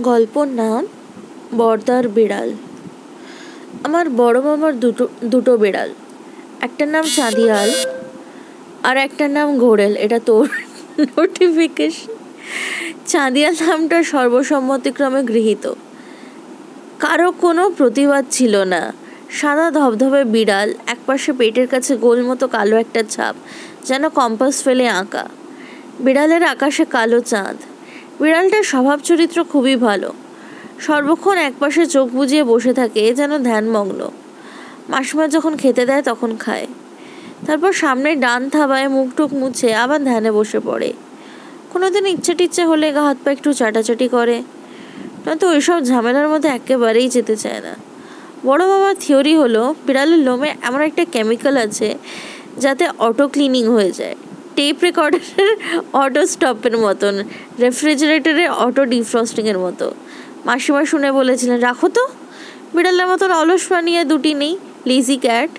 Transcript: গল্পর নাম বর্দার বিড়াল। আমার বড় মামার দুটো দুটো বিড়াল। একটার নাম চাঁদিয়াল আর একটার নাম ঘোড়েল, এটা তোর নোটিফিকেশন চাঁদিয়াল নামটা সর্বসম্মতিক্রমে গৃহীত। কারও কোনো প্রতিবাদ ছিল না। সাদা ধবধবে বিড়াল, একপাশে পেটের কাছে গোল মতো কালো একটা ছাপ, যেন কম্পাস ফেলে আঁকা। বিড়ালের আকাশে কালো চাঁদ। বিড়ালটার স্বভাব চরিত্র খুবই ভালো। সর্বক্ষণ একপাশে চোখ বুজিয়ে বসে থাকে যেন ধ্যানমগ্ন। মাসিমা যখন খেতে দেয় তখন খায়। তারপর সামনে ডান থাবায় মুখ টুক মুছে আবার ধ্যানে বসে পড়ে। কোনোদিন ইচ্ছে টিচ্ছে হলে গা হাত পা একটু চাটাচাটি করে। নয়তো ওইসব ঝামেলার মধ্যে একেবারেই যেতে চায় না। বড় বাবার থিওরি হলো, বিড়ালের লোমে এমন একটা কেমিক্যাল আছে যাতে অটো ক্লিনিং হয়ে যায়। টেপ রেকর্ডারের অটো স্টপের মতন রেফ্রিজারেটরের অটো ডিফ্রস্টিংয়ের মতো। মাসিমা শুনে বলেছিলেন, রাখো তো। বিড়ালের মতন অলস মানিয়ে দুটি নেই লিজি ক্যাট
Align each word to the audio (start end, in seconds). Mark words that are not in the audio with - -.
গল্পর 0.00 0.46
নাম 0.46 0.86
বর্দার 1.56 2.08
বিড়াল। 2.08 2.52
আমার 3.84 4.10
বড় 4.10 4.40
মামার 4.40 4.80
দুটো 4.80 5.08
দুটো 5.24 5.56
বিড়াল। 5.56 5.90
একটার 6.60 6.88
নাম 6.88 7.04
চাঁদিয়াল 7.16 7.70
আর 8.82 8.96
একটার 8.96 9.30
নাম 9.30 9.58
ঘোড়েল, 9.58 9.96
এটা 9.96 10.18
তোর 10.18 10.48
নোটিফিকেশন 11.16 12.14
চাঁদিয়াল 13.06 13.54
নামটা 13.66 14.02
সর্বসম্মতিক্রমে 14.02 15.22
গৃহীত। 15.22 15.72
কারও 17.00 17.32
কোনো 17.32 17.70
প্রতিবাদ 17.70 18.24
ছিল 18.30 18.64
না। 18.64 18.92
সাদা 19.30 19.70
ধবধবে 19.70 20.24
বিড়াল, 20.24 20.74
একপাশে 20.86 21.32
পেটের 21.32 21.66
কাছে 21.66 21.96
গোল 21.96 22.22
মতো 22.22 22.48
কালো 22.48 22.76
একটা 22.76 23.02
ছাপ, 23.02 23.34
যেন 23.84 24.08
কম্পাস 24.08 24.62
ফেলে 24.62 24.88
আঁকা। 24.88 25.28
বিড়ালের 26.00 26.42
আকাশে 26.44 26.84
কালো 26.84 27.20
চাঁদ। 27.20 27.56
বিড়ালটার 28.20 28.62
স্বভাব 28.62 28.98
চরিত্র 29.00 29.44
খুবই 29.44 29.76
ভালো। 29.76 30.12
সর্বক্ষণ 30.80 31.38
একপাশে 31.38 31.86
চোখ 31.86 32.08
বুজিয়ে 32.08 32.44
বসে 32.44 32.72
থাকে 32.74 33.14
যেন 33.14 33.42
ধ্যানমগ্ন। 33.42 34.10
মাসিমা 34.88 35.28
যখন 35.28 35.56
খেতে 35.56 35.86
দেয় 35.86 36.02
তখন 36.02 36.36
খায়। 36.36 36.66
তারপর 37.46 37.72
সামনে 37.72 38.16
ডান 38.16 38.48
থাবায় 38.48 38.88
মুখ 38.88 39.08
টুক 39.16 39.32
মুছে 39.32 39.74
আবার 39.74 40.04
ধ্যানে 40.04 40.32
বসে 40.32 40.60
পড়ে। 40.60 40.92
কোনোদিন 41.72 42.06
ইচ্ছে 42.06 42.34
টিচ্ছে 42.34 42.64
হলে 42.64 42.92
গা 42.92 43.02
হাত 43.02 43.16
পা 43.24 43.30
একটু 43.30 43.52
চাটাচাটি 43.52 44.08
করে। 44.08 44.42
নয়তো 45.26 45.48
ওইসব 45.48 45.84
ঝামেলার 45.84 46.28
মধ্যে 46.28 46.48
একেবারেই 46.48 47.08
যেতে 47.08 47.36
চায় 47.36 47.60
না। 47.60 47.76
বড় 48.46 48.68
বাবার 48.68 48.94
থিওরি 49.00 49.36
হলো, 49.36 49.74
বিড়ালের 49.86 50.18
লোমে 50.18 50.54
এমন 50.62 50.80
একটা 50.80 51.04
কেমিক্যাল 51.04 51.56
আছে 51.56 51.98
যাতে 52.58 52.88
অটো 52.98 53.28
ক্লিনিং 53.28 53.66
হয়ে 53.66 53.92
যায়। 53.92 54.14
টেপ 54.56 54.76
রেকর্ডারের 54.86 55.50
অটো 56.02 56.22
স্টপের 56.32 56.74
মতন 56.84 57.14
রেফ্রিজারেটরের 57.60 58.50
অটো 58.64 58.82
ডিফ্রস্টিংয়ের 58.94 59.58
মতো। 59.58 59.86
মাসিমা 60.46 60.82
শুনে 60.84 61.10
বলেছিলেন, 61.12 61.58
রাখো 61.60 61.88
তো। 61.96 62.04
বিড়ালের 62.74 63.06
মতন 63.12 63.30
অলস 63.40 63.64
মানিয়ে 63.72 64.02
দুটি 64.10 64.32
নেই 64.34 64.52
লিজি 64.88 65.16
ক্যাট 65.16 65.50